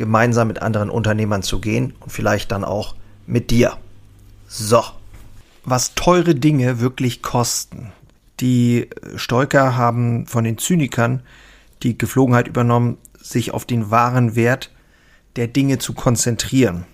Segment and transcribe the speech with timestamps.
[0.00, 2.96] gemeinsam mit anderen Unternehmern zu gehen und vielleicht dann auch
[3.26, 3.76] mit dir.
[4.48, 4.82] So.
[5.62, 7.92] Was teure Dinge wirklich kosten.
[8.40, 11.22] Die Stoiker haben von den Zynikern
[11.82, 14.70] die Geflogenheit übernommen, sich auf den wahren Wert
[15.36, 16.86] der Dinge zu konzentrieren.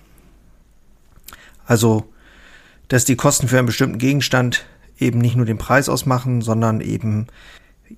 [1.65, 2.11] Also,
[2.89, 4.65] dass die Kosten für einen bestimmten Gegenstand
[4.99, 7.27] eben nicht nur den Preis ausmachen, sondern eben,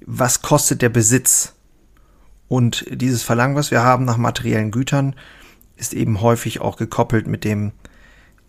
[0.06, 1.56] was kostet der Besitz?
[2.50, 5.16] Und dieses Verlangen, was wir haben nach materiellen Gütern,
[5.78, 7.72] ist eben häufig auch gekoppelt mit dem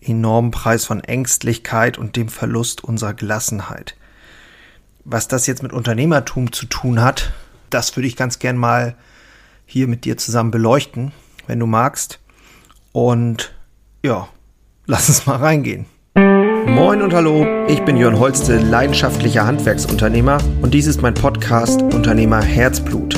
[0.01, 3.95] enormen Preis von Ängstlichkeit und dem Verlust unserer Gelassenheit.
[5.05, 7.31] Was das jetzt mit Unternehmertum zu tun hat,
[7.69, 8.95] das würde ich ganz gern mal
[9.65, 11.11] hier mit dir zusammen beleuchten,
[11.47, 12.19] wenn du magst.
[12.91, 13.53] Und
[14.03, 14.27] ja,
[14.87, 15.85] lass uns mal reingehen.
[16.15, 22.41] Moin und hallo, ich bin Jörn Holste, leidenschaftlicher Handwerksunternehmer und dies ist mein Podcast Unternehmer
[22.41, 23.17] Herzblut.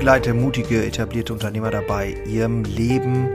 [0.00, 3.28] Begleite mutige, etablierte Unternehmer dabei, ihrem Leben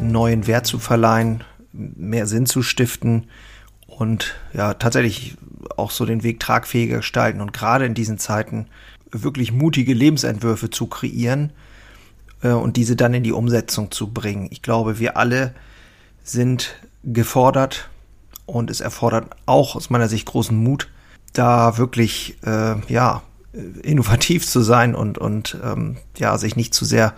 [0.00, 3.26] neuen Wert zu verleihen, mehr Sinn zu stiften
[3.88, 5.36] und ja, tatsächlich
[5.76, 8.68] auch so den Weg tragfähiger gestalten und gerade in diesen Zeiten
[9.10, 11.52] wirklich mutige Lebensentwürfe zu kreieren
[12.44, 14.46] äh, und diese dann in die Umsetzung zu bringen.
[14.52, 15.52] Ich glaube, wir alle
[16.22, 17.90] sind gefordert
[18.46, 20.88] und es erfordert auch aus meiner Sicht großen Mut,
[21.32, 27.14] da wirklich äh, ja innovativ zu sein und und ähm, ja sich nicht zu sehr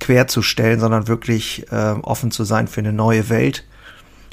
[0.00, 3.64] querzustellen, sondern wirklich äh, offen zu sein für eine neue Welt,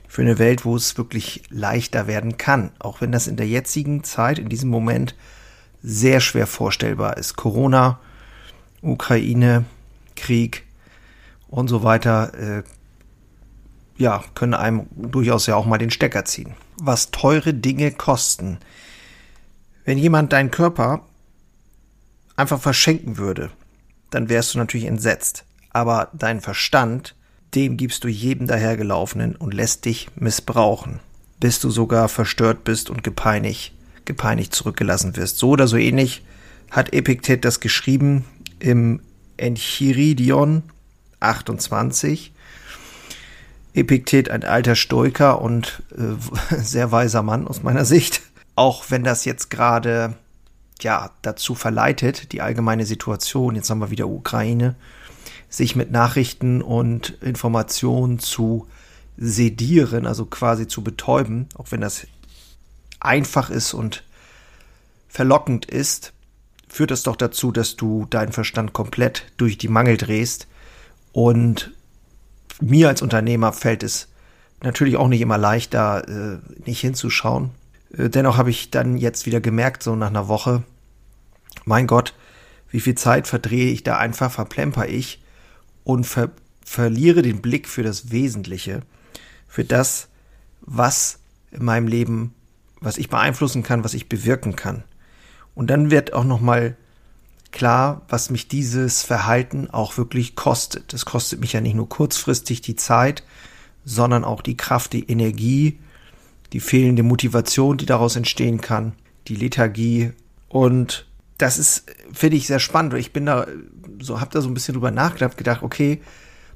[0.07, 4.03] für eine Welt, wo es wirklich leichter werden kann, auch wenn das in der jetzigen
[4.03, 5.15] Zeit, in diesem Moment
[5.81, 7.35] sehr schwer vorstellbar ist.
[7.35, 7.99] Corona,
[8.81, 9.65] Ukraine,
[10.15, 10.63] Krieg
[11.47, 12.63] und so weiter, äh,
[13.97, 16.53] ja, können einem durchaus ja auch mal den Stecker ziehen.
[16.81, 18.57] Was teure Dinge kosten.
[19.85, 21.05] Wenn jemand deinen Körper
[22.35, 23.51] einfach verschenken würde,
[24.09, 27.15] dann wärst du natürlich entsetzt aber dein Verstand,
[27.55, 30.99] dem gibst du jedem dahergelaufenen und lässt dich missbrauchen,
[31.39, 33.73] bis du sogar verstört bist und gepeinigt,
[34.05, 35.37] gepeinigt zurückgelassen wirst.
[35.37, 36.23] So oder so ähnlich
[36.69, 38.25] hat Epiktet das geschrieben
[38.59, 39.01] im
[39.37, 40.63] Enchiridion
[41.19, 42.33] 28.
[43.73, 48.21] Epiktet, ein alter Stoiker und äh, sehr weiser Mann aus meiner Sicht.
[48.55, 50.15] Auch wenn das jetzt gerade
[50.83, 54.75] ja dazu verleitet, die allgemeine Situation, jetzt haben wir wieder Ukraine,
[55.49, 58.67] sich mit Nachrichten und Informationen zu
[59.17, 62.07] sedieren, also quasi zu betäuben, auch wenn das
[62.99, 64.03] einfach ist und
[65.09, 66.13] verlockend ist,
[66.69, 70.47] führt das doch dazu, dass du deinen Verstand komplett durch die Mangel drehst.
[71.11, 71.73] Und
[72.61, 74.07] mir als Unternehmer fällt es
[74.63, 77.49] natürlich auch nicht immer leicht, da äh, nicht hinzuschauen.
[77.97, 80.63] Äh, dennoch habe ich dann jetzt wieder gemerkt, so nach einer Woche,
[81.65, 82.13] mein Gott,
[82.69, 85.21] wie viel Zeit verdrehe ich da einfach, verplemper ich
[85.83, 86.31] und ver
[86.63, 88.81] verliere den Blick für das Wesentliche,
[89.47, 90.07] für das,
[90.61, 91.19] was
[91.51, 92.33] in meinem Leben,
[92.79, 94.83] was ich beeinflussen kann, was ich bewirken kann.
[95.53, 96.77] Und dann wird auch noch mal
[97.51, 100.93] klar, was mich dieses Verhalten auch wirklich kostet.
[100.93, 103.23] Es kostet mich ja nicht nur kurzfristig die Zeit,
[103.83, 105.79] sondern auch die Kraft, die Energie,
[106.53, 108.93] die fehlende Motivation, die daraus entstehen kann,
[109.27, 110.11] die Lethargie
[110.47, 111.05] und
[111.41, 112.93] das ist, finde ich, sehr spannend.
[112.93, 113.47] Ich bin da,
[113.99, 116.01] so habe da so ein bisschen drüber nachgedacht, gedacht, okay,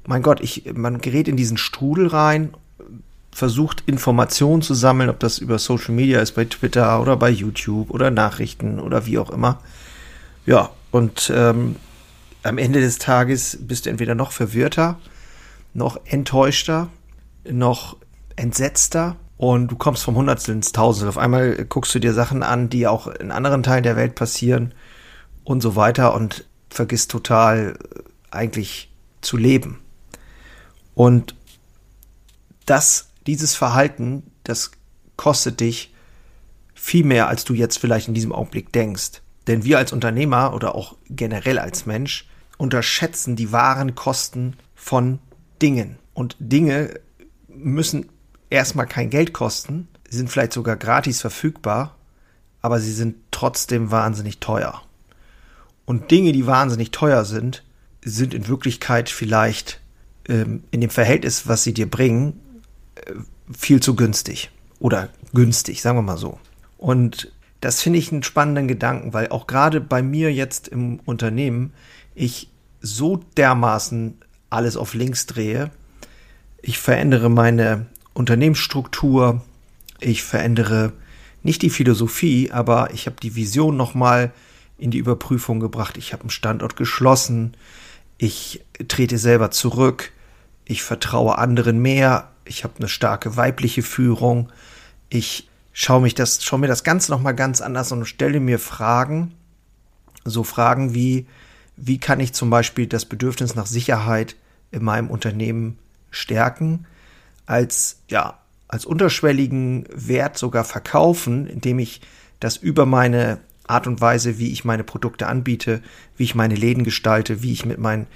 [0.06, 2.54] mein Gott, ich, man gerät in diesen Strudel rein,
[3.32, 7.90] versucht Informationen zu sammeln, ob das über Social Media ist, bei Twitter oder bei YouTube
[7.90, 9.60] oder Nachrichten oder wie auch immer.
[10.46, 11.76] Ja, und ähm,
[12.44, 14.98] am Ende des Tages bist du entweder noch verwirrter,
[15.74, 16.88] noch enttäuschter,
[17.50, 17.96] noch
[18.36, 21.08] entsetzter und du kommst vom Hundertstel ins Tausend.
[21.08, 24.74] Auf einmal guckst du dir Sachen an, die auch in anderen Teilen der Welt passieren
[25.44, 28.90] und so weiter und vergisst total äh, eigentlich
[29.20, 29.80] zu leben.
[30.94, 31.34] Und
[32.64, 34.70] das dieses Verhalten, das
[35.16, 35.92] kostet dich
[36.74, 39.22] viel mehr, als du jetzt vielleicht in diesem Augenblick denkst.
[39.46, 42.28] Denn wir als Unternehmer oder auch generell als Mensch
[42.58, 45.18] unterschätzen die wahren Kosten von
[45.60, 45.98] Dingen.
[46.14, 46.94] Und Dinge
[47.48, 48.08] müssen
[48.50, 51.96] erstmal kein Geld kosten, sind vielleicht sogar gratis verfügbar,
[52.62, 54.82] aber sie sind trotzdem wahnsinnig teuer.
[55.84, 57.62] Und Dinge, die wahnsinnig teuer sind,
[58.04, 59.80] sind in Wirklichkeit vielleicht
[60.28, 62.40] ähm, in dem Verhältnis, was sie dir bringen,
[62.96, 63.12] äh,
[63.56, 64.50] viel zu günstig.
[64.78, 66.38] Oder günstig, sagen wir mal so.
[66.76, 71.72] Und das finde ich einen spannenden Gedanken, weil auch gerade bei mir jetzt im Unternehmen
[72.14, 72.50] ich
[72.80, 74.18] so dermaßen
[74.50, 75.70] alles auf links drehe.
[76.62, 79.42] Ich verändere meine Unternehmensstruktur,
[80.00, 80.92] ich verändere
[81.42, 84.32] nicht die Philosophie, aber ich habe die Vision nochmal
[84.78, 85.96] in die Überprüfung gebracht.
[85.98, 87.54] Ich habe einen Standort geschlossen,
[88.18, 90.12] ich trete selber zurück,
[90.64, 94.50] ich vertraue anderen mehr, ich habe eine starke weibliche Führung,
[95.10, 99.34] ich schaue mich das, schaue mir das Ganze nochmal ganz anders und stelle mir Fragen,
[100.24, 101.26] so Fragen wie,
[101.76, 104.36] wie kann ich zum Beispiel das Bedürfnis nach Sicherheit
[104.70, 105.78] in meinem Unternehmen
[106.10, 106.86] stärken,
[107.46, 108.38] als, ja,
[108.68, 112.00] als unterschwelligen Wert sogar verkaufen, indem ich
[112.40, 115.82] das über meine Art und Weise, wie ich meine Produkte anbiete,
[116.16, 118.06] wie ich meine Läden gestalte, wie ich mit meinen,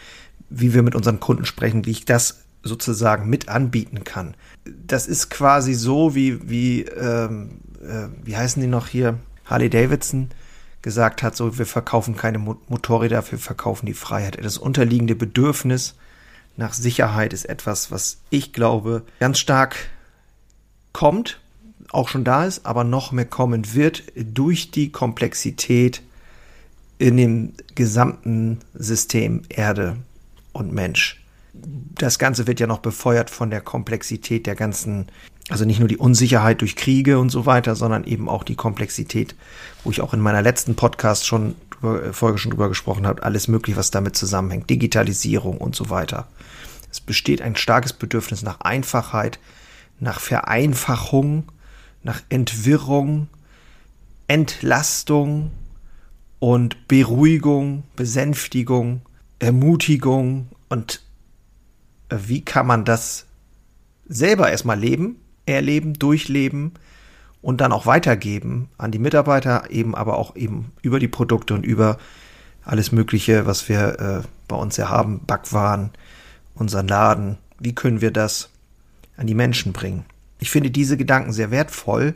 [0.49, 4.35] wie wir mit unseren Kunden sprechen, wie ich das sozusagen mit anbieten kann.
[4.87, 9.19] Das ist quasi so, wie, wie, ähm, äh, wie heißen die noch hier?
[9.47, 10.29] Harley Davidson
[10.83, 14.39] gesagt hat, so, wir verkaufen keine Motorräder, wir verkaufen die Freiheit.
[14.43, 15.97] Das unterliegende Bedürfnis
[16.61, 19.89] nach Sicherheit ist etwas, was ich glaube, ganz stark
[20.93, 21.41] kommt,
[21.91, 26.03] auch schon da ist, aber noch mehr kommen wird durch die Komplexität
[26.99, 29.97] in dem gesamten System Erde
[30.53, 31.21] und Mensch
[31.53, 35.07] das Ganze wird ja noch befeuert von der Komplexität der ganzen,
[35.49, 39.35] also nicht nur die Unsicherheit durch Kriege und so weiter, sondern eben auch die Komplexität,
[39.85, 43.49] wo ich auch in meiner letzten Podcast schon äh, Folge schon drüber gesprochen habe, alles
[43.49, 46.29] mögliche, was damit zusammenhängt, Digitalisierung und so weiter.
[46.91, 49.39] Es besteht ein starkes Bedürfnis nach Einfachheit,
[49.99, 51.45] nach Vereinfachung,
[52.03, 53.29] nach Entwirrung,
[54.27, 55.51] Entlastung
[56.39, 59.03] und Beruhigung, Besänftigung,
[59.39, 61.03] Ermutigung und
[62.11, 63.27] wie kann man das
[64.07, 65.17] selber erstmal leben,
[65.47, 66.73] erleben, durchleben
[67.43, 71.65] und dann auch weitergeben an die Mitarbeiter, eben aber auch eben über die Produkte und
[71.65, 71.99] über
[72.65, 75.91] alles Mögliche, was wir äh, bei uns ja haben, Backwaren,
[76.55, 77.39] unseren Laden.
[77.59, 78.51] Wie können wir das
[79.17, 80.05] an die Menschen bringen?
[80.39, 82.15] Ich finde diese Gedanken sehr wertvoll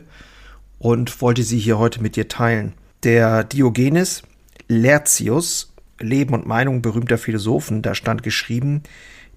[0.79, 2.73] und wollte sie hier heute mit dir teilen.
[3.03, 4.23] Der Diogenes
[4.67, 8.83] Lertius, Leben und Meinung berühmter Philosophen, da stand geschrieben,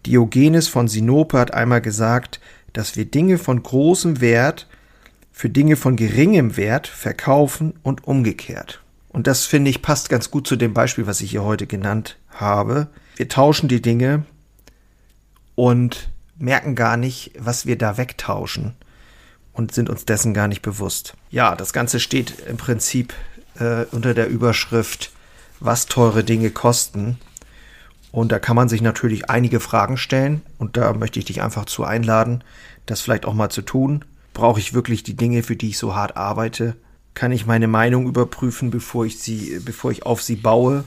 [0.06, 2.41] Diogenes von Sinope hat einmal gesagt,
[2.73, 4.67] dass wir Dinge von großem Wert
[5.33, 8.83] für Dinge von geringem Wert verkaufen und umgekehrt.
[9.09, 12.19] Und das finde ich passt ganz gut zu dem Beispiel, was ich hier heute genannt
[12.29, 12.89] habe.
[13.17, 14.25] Wir tauschen die Dinge
[15.55, 18.75] und merken gar nicht, was wir da wegtauschen
[19.53, 21.15] und sind uns dessen gar nicht bewusst.
[21.31, 23.12] Ja, das Ganze steht im Prinzip
[23.59, 25.11] äh, unter der Überschrift,
[25.61, 27.19] was teure Dinge kosten.
[28.10, 31.66] Und da kann man sich natürlich einige Fragen stellen und da möchte ich dich einfach
[31.66, 32.43] zu einladen,
[32.87, 34.05] das vielleicht auch mal zu tun.
[34.32, 36.77] Brauche ich wirklich die Dinge, für die ich so hart arbeite?
[37.15, 40.84] Kann ich meine Meinung überprüfen, bevor ich sie, bevor ich auf sie baue?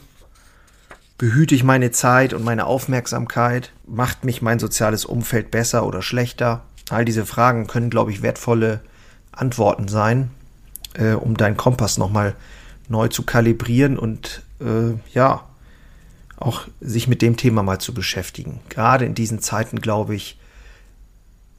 [1.17, 3.71] Behüte ich meine Zeit und meine Aufmerksamkeit?
[3.85, 6.63] Macht mich mein soziales Umfeld besser oder schlechter?
[6.89, 8.81] All diese Fragen können, glaube ich, wertvolle
[9.31, 10.31] Antworten sein,
[10.95, 12.35] äh, um deinen Kompass nochmal
[12.89, 15.43] neu zu kalibrieren und äh, ja,
[16.41, 18.59] auch sich mit dem Thema mal zu beschäftigen.
[18.69, 20.37] Gerade in diesen Zeiten, glaube ich,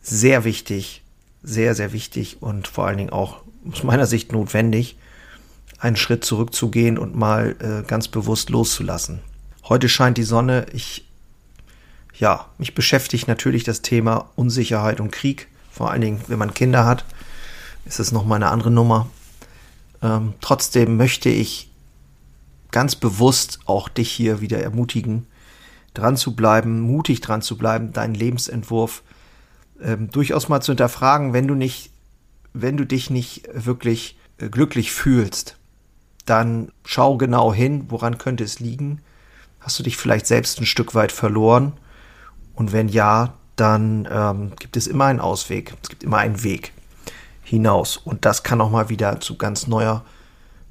[0.03, 1.03] sehr wichtig,
[1.43, 4.97] sehr, sehr wichtig und vor allen Dingen auch aus meiner Sicht notwendig,
[5.79, 9.21] einen Schritt zurückzugehen und mal äh, ganz bewusst loszulassen.
[9.69, 10.67] Heute scheint die Sonne.
[10.73, 11.09] Ich,
[12.15, 15.49] ja, mich beschäftigt natürlich das Thema Unsicherheit und Krieg.
[15.71, 17.05] Vor allen Dingen, wenn man Kinder hat,
[17.85, 19.09] ist es nochmal eine andere Nummer.
[20.03, 21.72] Ähm, trotzdem möchte ich
[22.73, 25.27] ganz bewusst auch dich hier wieder ermutigen,
[25.95, 29.03] dran zu bleiben, mutig dran zu bleiben, deinen Lebensentwurf
[29.81, 31.93] ähm, durchaus mal zu hinterfragen, wenn du nicht,
[32.53, 35.59] wenn du dich nicht wirklich äh, glücklich fühlst,
[36.25, 39.01] dann schau genau hin, woran könnte es liegen.
[39.61, 41.75] Hast du dich vielleicht selbst ein Stück weit verloren?
[42.55, 45.75] Und wenn ja, dann ähm, gibt es immer einen Ausweg.
[45.83, 46.73] Es gibt immer einen Weg
[47.45, 47.97] hinaus.
[47.97, 50.05] Und das kann auch mal wieder zu ganz neuer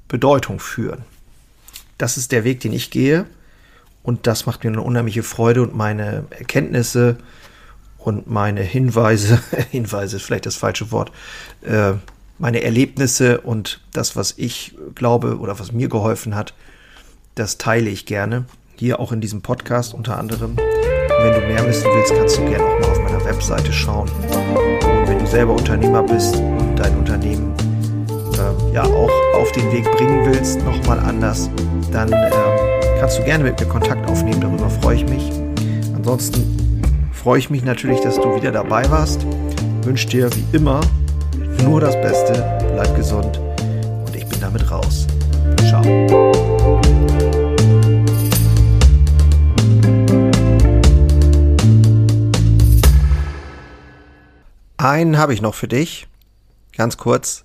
[0.08, 1.04] Bedeutung führen
[1.98, 3.26] das ist der Weg, den ich gehe.
[4.02, 7.18] Und das macht mir eine unheimliche Freude und meine Erkenntnisse
[7.98, 11.12] und meine Hinweise, Hinweise ist vielleicht das falsche Wort,
[11.62, 11.92] äh,
[12.38, 16.54] meine Erlebnisse und das, was ich glaube oder was mir geholfen hat,
[17.36, 18.44] das teile ich gerne.
[18.76, 20.56] Hier auch in diesem Podcast unter anderem.
[20.56, 24.08] Wenn du mehr wissen willst, kannst du gerne auch mal auf meiner Webseite schauen.
[24.08, 27.54] Und wenn du selber Unternehmer bist und dein Unternehmen
[28.34, 31.48] äh, ja auch auf den Weg bringen willst, nochmal anders,
[31.92, 32.30] dann äh,
[32.98, 34.40] kannst du gerne mit mir Kontakt aufnehmen.
[34.40, 35.30] Darüber freue ich mich.
[35.94, 36.82] Ansonsten
[37.12, 39.26] freue ich mich natürlich, dass du wieder dabei warst.
[39.82, 40.80] Wünsche dir wie immer
[41.62, 42.32] nur das Beste,
[42.74, 43.38] bleib gesund
[44.06, 45.06] und ich bin damit raus.
[45.68, 45.82] Ciao.
[54.76, 56.08] Einen habe ich noch für dich.
[56.76, 57.44] Ganz kurz.